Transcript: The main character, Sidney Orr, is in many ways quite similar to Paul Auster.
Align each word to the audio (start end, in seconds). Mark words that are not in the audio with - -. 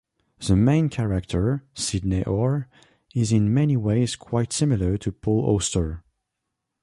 The 0.39 0.55
main 0.55 0.89
character, 0.89 1.63
Sidney 1.75 2.23
Orr, 2.23 2.67
is 3.13 3.31
in 3.31 3.53
many 3.53 3.77
ways 3.77 4.15
quite 4.15 4.51
similar 4.51 4.97
to 4.97 5.11
Paul 5.11 5.45
Auster. 5.45 6.03